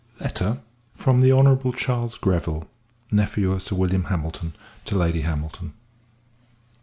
[0.19, 0.59] Letter
[0.95, 2.67] FROM THE HONOURABLE CHARLES GREVILLE,
[3.11, 5.73] Nephew of Sir William Hamilton, TO LADY HAMILTON.